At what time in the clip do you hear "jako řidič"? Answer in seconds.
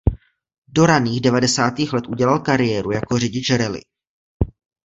2.91-3.49